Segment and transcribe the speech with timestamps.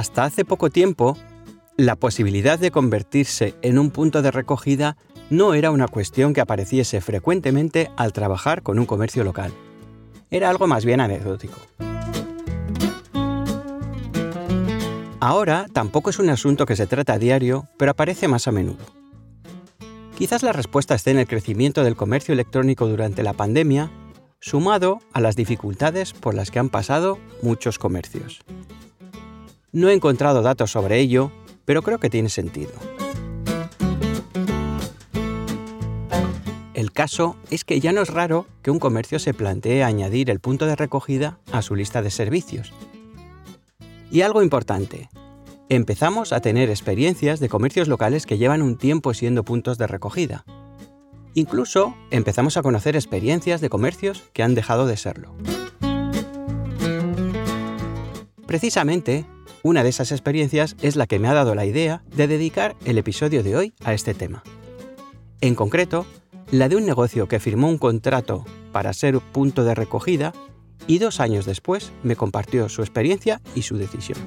[0.00, 1.18] Hasta hace poco tiempo,
[1.76, 4.96] la posibilidad de convertirse en un punto de recogida
[5.28, 9.52] no era una cuestión que apareciese frecuentemente al trabajar con un comercio local.
[10.30, 11.58] Era algo más bien anecdótico.
[15.20, 18.86] Ahora tampoco es un asunto que se trata a diario, pero aparece más a menudo.
[20.16, 23.90] Quizás la respuesta esté en el crecimiento del comercio electrónico durante la pandemia,
[24.40, 28.40] sumado a las dificultades por las que han pasado muchos comercios.
[29.72, 31.30] No he encontrado datos sobre ello,
[31.64, 32.72] pero creo que tiene sentido.
[36.74, 40.40] El caso es que ya no es raro que un comercio se plantee añadir el
[40.40, 42.72] punto de recogida a su lista de servicios.
[44.10, 45.08] Y algo importante,
[45.68, 50.44] empezamos a tener experiencias de comercios locales que llevan un tiempo siendo puntos de recogida.
[51.34, 55.32] Incluso empezamos a conocer experiencias de comercios que han dejado de serlo.
[58.46, 59.26] Precisamente,
[59.62, 62.98] una de esas experiencias es la que me ha dado la idea de dedicar el
[62.98, 64.42] episodio de hoy a este tema.
[65.40, 66.06] En concreto,
[66.50, 70.32] la de un negocio que firmó un contrato para ser punto de recogida
[70.86, 74.18] y dos años después me compartió su experiencia y su decisión.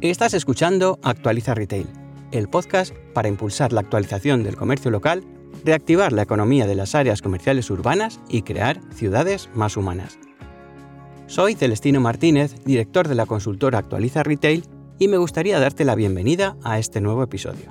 [0.00, 1.86] Estás escuchando Actualiza Retail,
[2.32, 5.22] el podcast para impulsar la actualización del comercio local,
[5.62, 10.18] reactivar la economía de las áreas comerciales urbanas y crear ciudades más humanas.
[11.26, 14.64] Soy Celestino Martínez, director de la consultora Actualiza Retail,
[14.98, 17.70] y me gustaría darte la bienvenida a este nuevo episodio.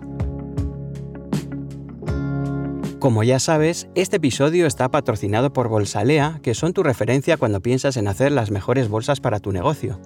[2.99, 7.97] Como ya sabes, este episodio está patrocinado por Bolsalea, que son tu referencia cuando piensas
[7.97, 9.99] en hacer las mejores bolsas para tu negocio.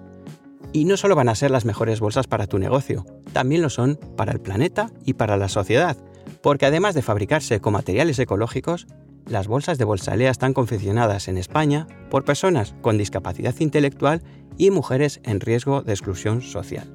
[0.73, 3.97] Y no solo van a ser las mejores bolsas para tu negocio, también lo son
[4.17, 5.95] para el planeta y para la sociedad,
[6.41, 8.87] porque además de fabricarse con materiales ecológicos,
[9.27, 14.21] las bolsas de Bolsalea están confeccionadas en España por personas con discapacidad intelectual
[14.57, 16.91] y mujeres en riesgo de exclusión social.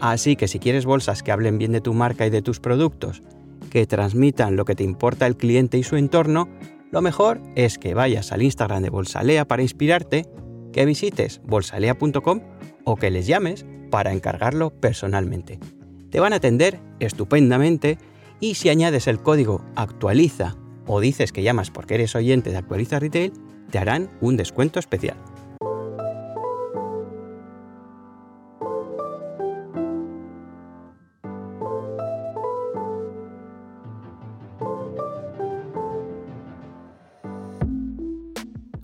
[0.00, 3.22] Así que si quieres bolsas que hablen bien de tu marca y de tus productos,
[3.70, 6.48] que transmitan lo que te importa el cliente y su entorno,
[6.90, 10.26] lo mejor es que vayas al Instagram de Bolsalea para inspirarte,
[10.72, 12.40] que visites bolsalea.com
[12.90, 15.58] o que les llames para encargarlo personalmente.
[16.10, 17.98] Te van a atender estupendamente
[18.40, 20.56] y si añades el código actualiza
[20.86, 23.34] o dices que llamas porque eres oyente de Actualiza Retail,
[23.70, 25.18] te harán un descuento especial.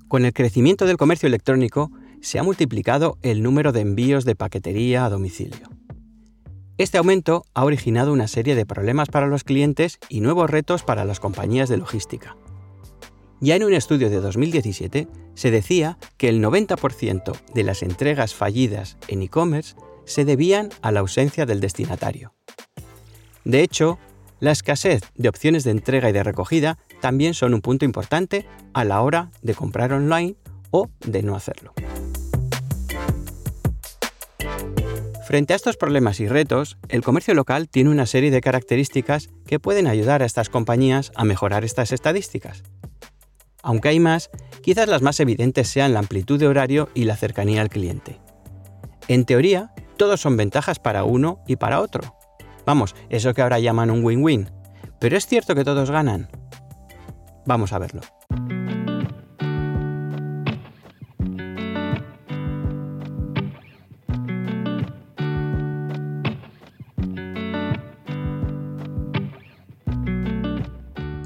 [0.08, 1.90] Con el crecimiento del comercio electrónico,
[2.24, 5.68] se ha multiplicado el número de envíos de paquetería a domicilio.
[6.78, 11.04] Este aumento ha originado una serie de problemas para los clientes y nuevos retos para
[11.04, 12.36] las compañías de logística.
[13.40, 18.96] Ya en un estudio de 2017 se decía que el 90% de las entregas fallidas
[19.08, 19.76] en e-commerce
[20.06, 22.32] se debían a la ausencia del destinatario.
[23.44, 23.98] De hecho,
[24.40, 28.84] la escasez de opciones de entrega y de recogida también son un punto importante a
[28.84, 30.36] la hora de comprar online
[30.70, 31.74] o de no hacerlo.
[35.34, 39.58] Frente a estos problemas y retos, el comercio local tiene una serie de características que
[39.58, 42.62] pueden ayudar a estas compañías a mejorar estas estadísticas.
[43.60, 44.30] Aunque hay más,
[44.62, 48.20] quizás las más evidentes sean la amplitud de horario y la cercanía al cliente.
[49.08, 52.16] En teoría, todos son ventajas para uno y para otro.
[52.64, 54.52] Vamos, eso que ahora llaman un win-win.
[55.00, 56.28] ¿Pero es cierto que todos ganan?
[57.44, 58.02] Vamos a verlo.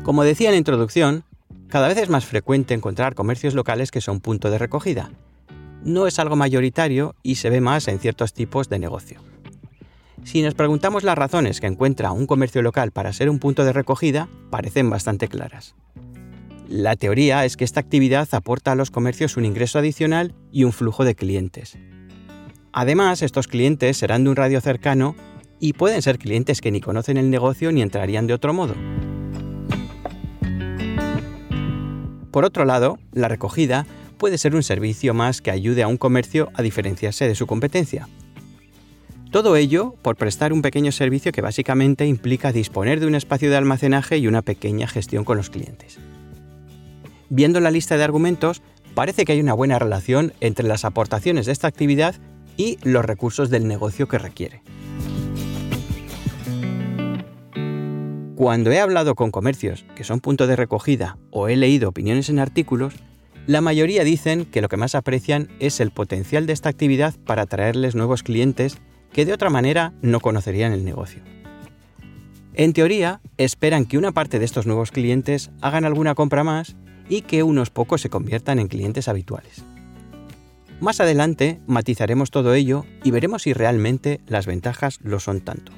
[0.09, 1.25] Como decía en la introducción,
[1.69, 5.11] cada vez es más frecuente encontrar comercios locales que son punto de recogida,
[5.85, 9.21] no es algo mayoritario y se ve más en ciertos tipos de negocio.
[10.25, 13.75] Si nos preguntamos las razones que encuentra un comercio local para ser un punto de
[13.75, 15.75] recogida, parecen bastante claras.
[16.71, 20.73] La teoría es que esta actividad aporta a los comercios un ingreso adicional y un
[20.73, 21.77] flujo de clientes.
[22.73, 25.17] Además, estos clientes serán de un radio cercano
[25.61, 28.75] y pueden ser clientes que ni conocen el negocio ni entrarían de otro modo.
[32.31, 33.87] Por otro lado, la recogida
[34.19, 38.09] puede ser un servicio más que ayude a un comercio a diferenciarse de su competencia.
[39.31, 43.57] Todo ello por prestar un pequeño servicio que básicamente implica disponer de un espacio de
[43.57, 45.99] almacenaje y una pequeña gestión con los clientes.
[47.29, 48.63] Viendo la lista de argumentos,
[48.95, 52.15] parece que hay una buena relación entre las aportaciones de esta actividad
[52.57, 54.63] y los recursos del negocio que requiere.
[58.39, 62.39] Cuando he hablado con comercios que son punto de recogida o he leído opiniones en
[62.39, 62.95] artículos,
[63.49, 67.43] la mayoría dicen que lo que más aprecian es el potencial de esta actividad para
[67.43, 68.79] atraerles nuevos clientes
[69.13, 71.21] que de otra manera no conocerían el negocio.
[72.55, 76.77] En teoría, esperan que una parte de estos nuevos clientes hagan alguna compra más
[77.09, 79.65] y que unos pocos se conviertan en clientes habituales.
[80.79, 85.73] Más adelante matizaremos todo ello y veremos si realmente las ventajas lo son tanto.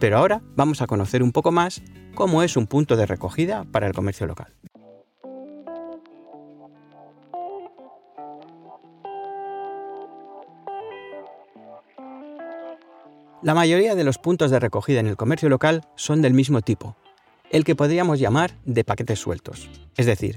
[0.00, 1.82] Pero ahora vamos a conocer un poco más
[2.14, 4.54] cómo es un punto de recogida para el comercio local.
[13.42, 16.96] La mayoría de los puntos de recogida en el comercio local son del mismo tipo,
[17.50, 19.68] el que podríamos llamar de paquetes sueltos.
[19.96, 20.36] Es decir,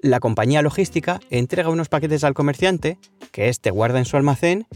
[0.00, 2.98] la compañía logística entrega unos paquetes al comerciante,
[3.30, 4.66] que éste guarda en su almacén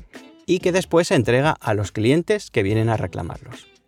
[0.47, 3.80] y que después se entrega a los clientes que vienen a reclamarlos.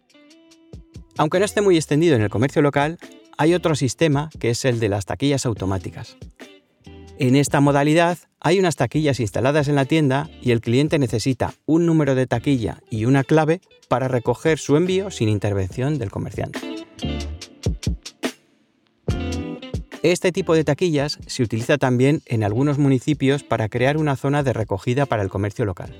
[1.19, 2.99] Aunque no esté muy extendido en el comercio local,
[3.37, 6.17] hay otro sistema que es el de las taquillas automáticas.
[7.19, 11.87] En esta modalidad hay unas taquillas instaladas en la tienda y el cliente necesita un
[11.87, 16.61] número de taquilla y una clave para recoger su envío sin intervención del comerciante.
[20.03, 24.53] Este tipo de taquillas se utiliza también en algunos municipios para crear una zona de
[24.53, 25.94] recogida para el comercio local.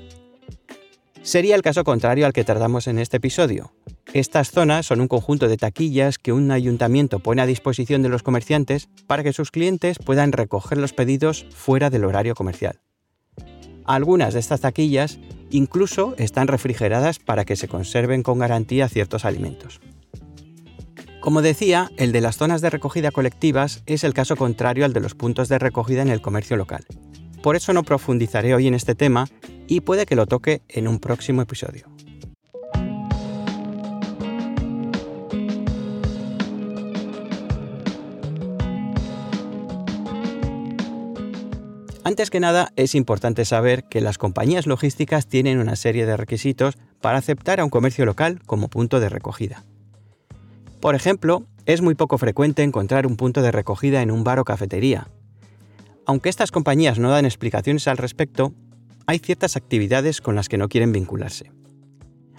[1.21, 3.71] Sería el caso contrario al que tratamos en este episodio.
[4.13, 8.21] Estas zonas son un conjunto de taquillas que un ayuntamiento pone a disposición de los
[8.21, 12.79] comerciantes para que sus clientes puedan recoger los pedidos fuera del horario comercial.
[13.85, 15.17] Algunas de estas taquillas
[15.49, 19.81] incluso están refrigeradas para que se conserven con garantía ciertos alimentos.
[21.19, 24.99] Como decía, el de las zonas de recogida colectivas es el caso contrario al de
[24.99, 26.85] los puntos de recogida en el comercio local.
[27.41, 29.27] Por eso no profundizaré hoy en este tema
[29.67, 31.92] y puede que lo toque en un próximo episodio.
[42.03, 46.75] Antes que nada, es importante saber que las compañías logísticas tienen una serie de requisitos
[47.01, 49.63] para aceptar a un comercio local como punto de recogida.
[50.81, 54.43] Por ejemplo, es muy poco frecuente encontrar un punto de recogida en un bar o
[54.43, 55.07] cafetería,
[56.05, 58.53] aunque estas compañías no dan explicaciones al respecto,
[59.05, 61.51] hay ciertas actividades con las que no quieren vincularse.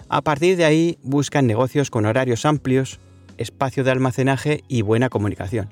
[0.07, 2.99] A partir de ahí buscan negocios con horarios amplios,
[3.37, 5.69] espacio de almacenaje y buena comunicación.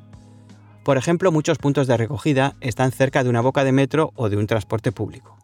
[0.84, 4.36] Por ejemplo, muchos puntos de recogida están cerca de una boca de metro o de
[4.36, 5.38] un transporte público.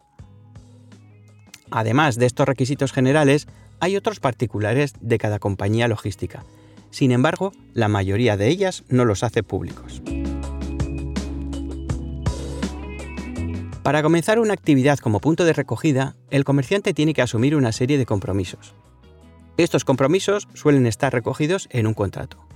[1.70, 3.46] Además de estos requisitos generales,
[3.78, 6.44] hay otros particulares de cada compañía logística.
[6.90, 10.02] Sin embargo, la mayoría de ellas no los hace públicos.
[13.82, 17.96] Para comenzar una actividad como punto de recogida, el comerciante tiene que asumir una serie
[17.96, 18.74] de compromisos.
[19.56, 22.49] Estos compromisos suelen estar recogidos en un contrato.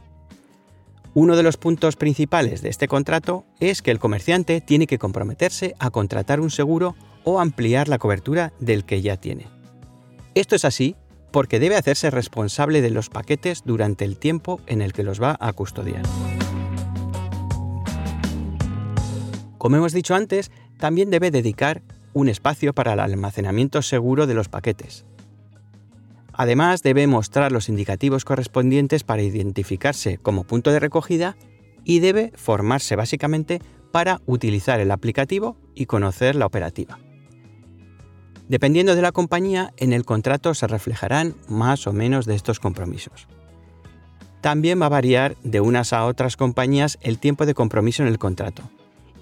[1.17, 5.77] Uno de los puntos principales de este contrato es que el comerciante tiene que comprometerse
[5.79, 9.47] a contratar un seguro o ampliar la cobertura del que ya tiene.
[10.35, 10.97] Esto es así
[11.31, 15.37] porque debe hacerse responsable de los paquetes durante el tiempo en el que los va
[15.39, 16.03] a custodiar.
[19.57, 24.49] Como hemos dicho antes, también debe dedicar un espacio para el almacenamiento seguro de los
[24.49, 25.05] paquetes.
[26.37, 31.37] Además, debe mostrar los indicativos correspondientes para identificarse como punto de recogida
[31.85, 33.61] y debe formarse básicamente
[33.93, 36.99] para utilizar el aplicativo y conocer la operativa.
[38.49, 43.29] Dependiendo de la compañía, en el contrato se reflejarán más o menos de estos compromisos.
[44.41, 48.19] También va a variar de unas a otras compañías el tiempo de compromiso en el
[48.19, 48.63] contrato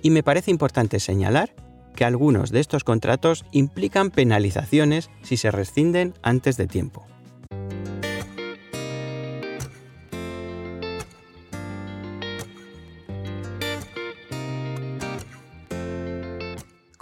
[0.02, 1.54] y me parece importante señalar
[1.94, 7.06] que algunos de estos contratos implican penalizaciones si se rescinden antes de tiempo.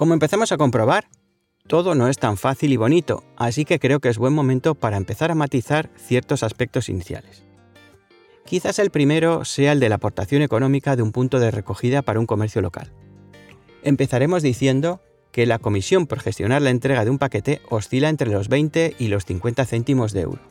[0.01, 1.09] Como empezamos a comprobar,
[1.67, 4.97] todo no es tan fácil y bonito, así que creo que es buen momento para
[4.97, 7.45] empezar a matizar ciertos aspectos iniciales.
[8.47, 12.19] Quizás el primero sea el de la aportación económica de un punto de recogida para
[12.19, 12.91] un comercio local.
[13.83, 15.01] Empezaremos diciendo
[15.33, 19.09] que la comisión por gestionar la entrega de un paquete oscila entre los 20 y
[19.09, 20.43] los 50 céntimos de euro.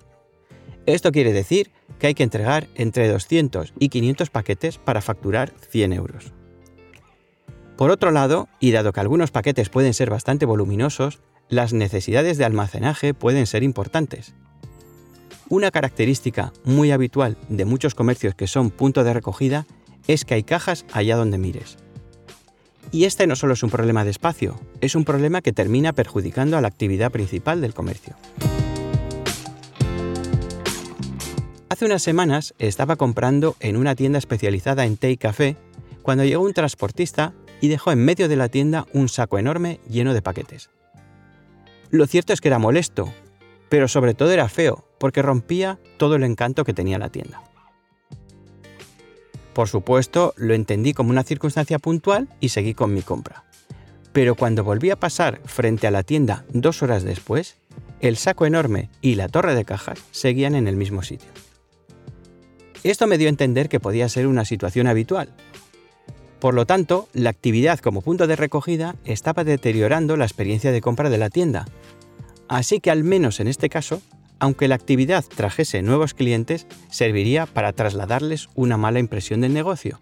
[0.85, 5.93] Esto quiere decir que hay que entregar entre 200 y 500 paquetes para facturar 100
[5.93, 6.33] euros.
[7.77, 12.45] Por otro lado, y dado que algunos paquetes pueden ser bastante voluminosos, las necesidades de
[12.45, 14.33] almacenaje pueden ser importantes.
[15.47, 19.65] Una característica muy habitual de muchos comercios que son punto de recogida
[20.07, 21.77] es que hay cajas allá donde mires.
[22.91, 26.57] Y este no solo es un problema de espacio, es un problema que termina perjudicando
[26.57, 28.15] a la actividad principal del comercio.
[31.69, 35.55] Hace unas semanas estaba comprando en una tienda especializada en té y café
[36.01, 40.13] cuando llegó un transportista y dejó en medio de la tienda un saco enorme lleno
[40.13, 40.69] de paquetes.
[41.91, 43.13] Lo cierto es que era molesto,
[43.69, 47.41] pero sobre todo era feo, porque rompía todo el encanto que tenía la tienda.
[49.59, 53.43] Por supuesto, lo entendí como una circunstancia puntual y seguí con mi compra.
[54.13, 57.57] Pero cuando volví a pasar frente a la tienda dos horas después,
[57.99, 61.27] el saco enorme y la torre de cajas seguían en el mismo sitio.
[62.85, 65.35] Esto me dio a entender que podía ser una situación habitual.
[66.39, 71.09] Por lo tanto, la actividad como punto de recogida estaba deteriorando la experiencia de compra
[71.09, 71.65] de la tienda.
[72.47, 74.01] Así que al menos en este caso,
[74.39, 79.99] aunque la actividad trajese nuevos clientes, serviría para trasladarles una mala impresión del negocio.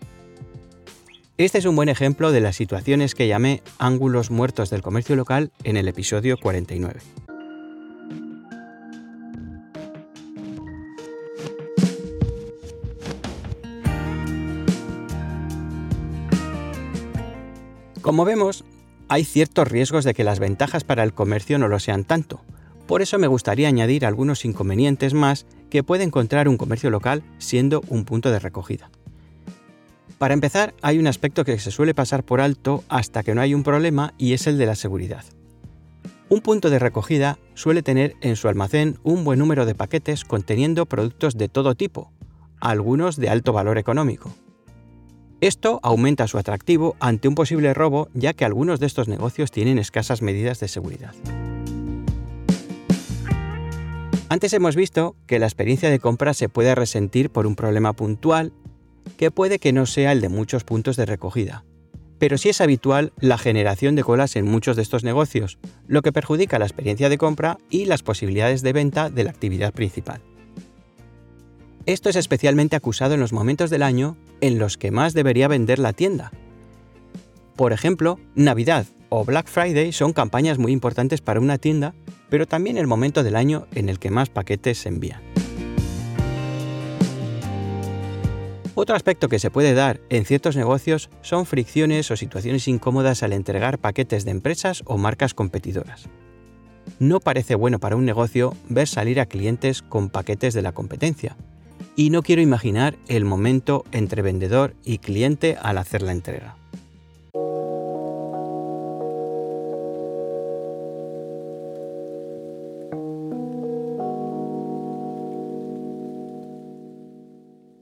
[1.38, 5.52] Este es un buen ejemplo de las situaciones que llamé ángulos muertos del comercio local
[5.64, 7.00] en el episodio 49.
[18.02, 18.64] Como vemos,
[19.10, 22.42] hay ciertos riesgos de que las ventajas para el comercio no lo sean tanto,
[22.88, 27.82] por eso me gustaría añadir algunos inconvenientes más que puede encontrar un comercio local siendo
[27.90, 28.90] un punto de recogida.
[30.18, 33.54] Para empezar, hay un aspecto que se suele pasar por alto hasta que no hay
[33.54, 35.24] un problema y es el de la seguridad.
[36.30, 40.86] Un punto de recogida suele tener en su almacén un buen número de paquetes conteniendo
[40.86, 42.12] productos de todo tipo,
[42.60, 44.34] algunos de alto valor económico.
[45.40, 49.78] Esto aumenta su atractivo ante un posible robo ya que algunos de estos negocios tienen
[49.78, 51.14] escasas medidas de seguridad.
[54.38, 58.54] Antes hemos visto que la experiencia de compra se puede resentir por un problema puntual,
[59.18, 61.66] que puede que no sea el de muchos puntos de recogida.
[62.20, 66.12] Pero sí es habitual la generación de colas en muchos de estos negocios, lo que
[66.12, 70.22] perjudica la experiencia de compra y las posibilidades de venta de la actividad principal.
[71.88, 75.80] Esto es especialmente acusado en los momentos del año en los que más debería vender
[75.80, 76.32] la tienda.
[77.56, 81.96] Por ejemplo, Navidad o Black Friday son campañas muy importantes para una tienda
[82.30, 85.22] pero también el momento del año en el que más paquetes se envían.
[88.76, 93.34] Otro aspecto que se puede dar en ciertos negocios son fricciones o situaciones incómodas al
[93.34, 96.10] entregar paquetes de empresas o marcas competidoras.
[97.00, 101.36] No parece bueno para un negocio ver salir a clientes con paquetes de la competencia,
[101.96, 106.56] y no quiero imaginar el momento entre vendedor y cliente al hacer la entrega.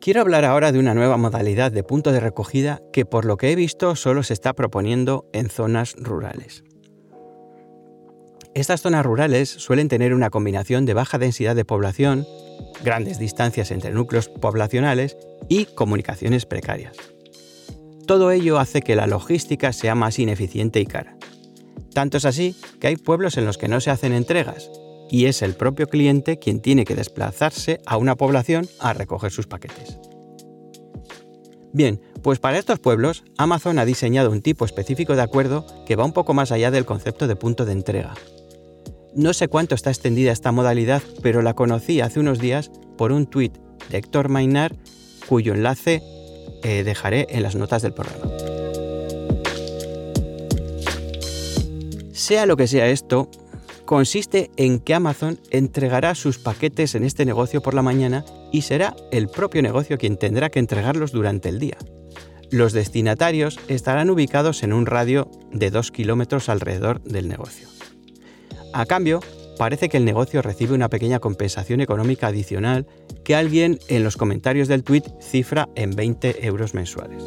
[0.05, 3.51] Quiero hablar ahora de una nueva modalidad de punto de recogida que por lo que
[3.51, 6.63] he visto solo se está proponiendo en zonas rurales.
[8.53, 12.27] Estas zonas rurales suelen tener una combinación de baja densidad de población,
[12.83, 15.17] grandes distancias entre núcleos poblacionales
[15.49, 16.95] y comunicaciones precarias.
[18.05, 21.17] Todo ello hace que la logística sea más ineficiente y cara.
[21.95, 24.69] Tanto es así que hay pueblos en los que no se hacen entregas
[25.09, 29.47] y es el propio cliente quien tiene que desplazarse a una población a recoger sus
[29.47, 29.99] paquetes.
[31.73, 36.05] Bien, pues para estos pueblos, Amazon ha diseñado un tipo específico de acuerdo que va
[36.05, 38.13] un poco más allá del concepto de punto de entrega.
[39.13, 43.27] No sé cuánto está extendida esta modalidad, pero la conocí hace unos días por un
[43.27, 43.57] tuit
[43.89, 44.75] de Héctor Mainar,
[45.27, 46.01] cuyo enlace
[46.63, 48.31] eh, dejaré en las notas del programa.
[52.13, 53.29] Sea lo que sea esto,
[53.85, 58.95] consiste en que Amazon entregará sus paquetes en este negocio por la mañana y será
[59.11, 61.77] el propio negocio quien tendrá que entregarlos durante el día.
[62.51, 67.67] Los destinatarios estarán ubicados en un radio de 2 kilómetros alrededor del negocio.
[68.73, 69.19] A cambio,
[69.57, 72.87] parece que el negocio recibe una pequeña compensación económica adicional
[73.23, 77.23] que alguien en los comentarios del tweet cifra en 20 euros mensuales.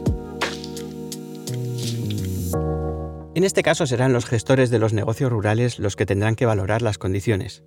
[3.39, 6.83] En este caso serán los gestores de los negocios rurales los que tendrán que valorar
[6.83, 7.63] las condiciones.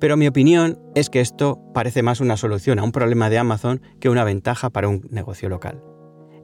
[0.00, 3.80] Pero mi opinión es que esto parece más una solución a un problema de Amazon
[4.00, 5.80] que una ventaja para un negocio local.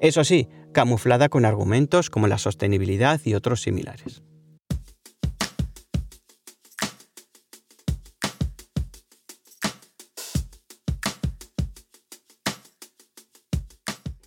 [0.01, 4.23] Eso sí, camuflada con argumentos como la sostenibilidad y otros similares.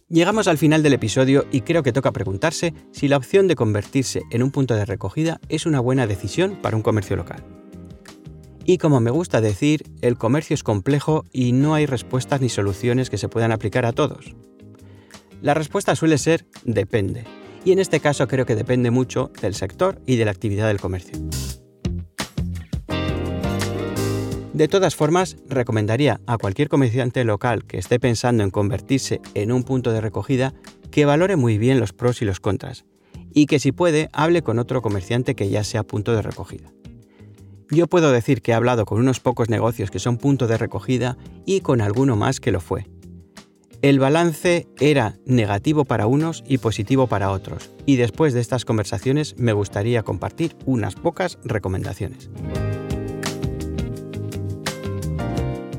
[0.08, 4.22] Llegamos al final del episodio y creo que toca preguntarse si la opción de convertirse
[4.30, 7.44] en un punto de recogida es una buena decisión para un comercio local.
[8.66, 13.10] Y como me gusta decir, el comercio es complejo y no hay respuestas ni soluciones
[13.10, 14.36] que se puedan aplicar a todos.
[15.42, 17.24] La respuesta suele ser depende,
[17.64, 20.80] y en este caso creo que depende mucho del sector y de la actividad del
[20.80, 21.18] comercio.
[24.56, 29.64] De todas formas, recomendaría a cualquier comerciante local que esté pensando en convertirse en un
[29.64, 30.54] punto de recogida
[30.92, 32.86] que valore muy bien los pros y los contras,
[33.34, 36.72] y que si puede hable con otro comerciante que ya sea punto de recogida.
[37.70, 41.18] Yo puedo decir que he hablado con unos pocos negocios que son punto de recogida
[41.46, 42.88] y con alguno más que lo fue.
[43.82, 49.38] El balance era negativo para unos y positivo para otros, y después de estas conversaciones
[49.38, 52.30] me gustaría compartir unas pocas recomendaciones.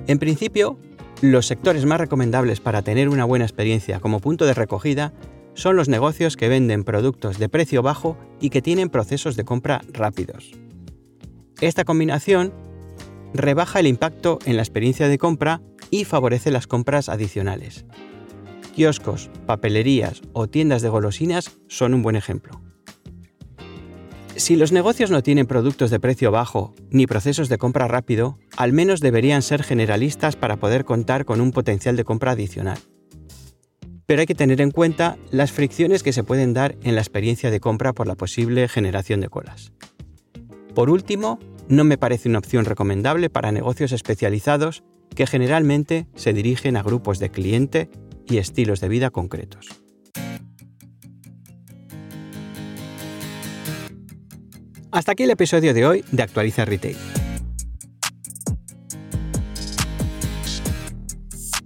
[0.06, 0.78] En principio,
[1.20, 5.12] los sectores más recomendables para tener una buena experiencia como punto de recogida
[5.54, 9.80] son los negocios que venden productos de precio bajo y que tienen procesos de compra
[9.92, 10.52] rápidos.
[11.60, 12.52] Esta combinación
[13.32, 17.86] rebaja el impacto en la experiencia de compra y favorece las compras adicionales.
[18.74, 22.65] Kioscos, papelerías o tiendas de golosinas son un buen ejemplo.
[24.36, 28.74] Si los negocios no tienen productos de precio bajo ni procesos de compra rápido, al
[28.74, 32.78] menos deberían ser generalistas para poder contar con un potencial de compra adicional.
[34.04, 37.50] Pero hay que tener en cuenta las fricciones que se pueden dar en la experiencia
[37.50, 39.72] de compra por la posible generación de colas.
[40.74, 41.38] Por último,
[41.68, 47.18] no me parece una opción recomendable para negocios especializados que generalmente se dirigen a grupos
[47.18, 47.88] de cliente
[48.28, 49.85] y estilos de vida concretos.
[54.96, 56.96] Hasta aquí el episodio de hoy de Actualiza Retail.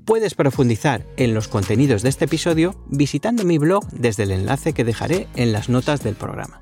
[0.04, 4.82] Puedes profundizar en los contenidos de este episodio visitando mi blog desde el enlace que
[4.82, 6.60] dejaré en las notas del programa.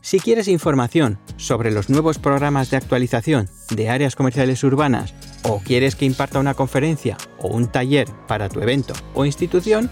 [0.00, 5.96] Si quieres información sobre los nuevos programas de actualización de áreas comerciales urbanas o quieres
[5.96, 9.90] que imparta una conferencia o un taller para tu evento o institución,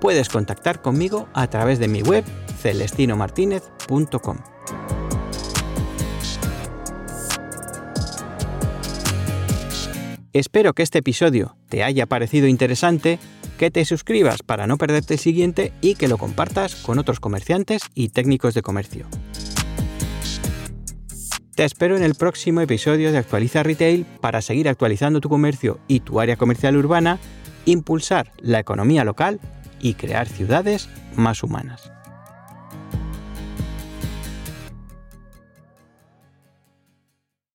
[0.00, 2.24] puedes contactar conmigo a través de mi web
[2.60, 4.38] celestinomartinez.com.
[10.32, 13.18] Espero que este episodio te haya parecido interesante,
[13.58, 17.82] que te suscribas para no perderte el siguiente y que lo compartas con otros comerciantes
[17.94, 19.06] y técnicos de comercio.
[21.56, 26.00] Te espero en el próximo episodio de Actualiza Retail para seguir actualizando tu comercio y
[26.00, 27.18] tu área comercial urbana,
[27.64, 29.40] impulsar la economía local
[29.80, 31.90] y crear ciudades más humanas.